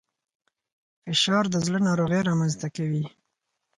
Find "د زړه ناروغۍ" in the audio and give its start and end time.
1.49-2.21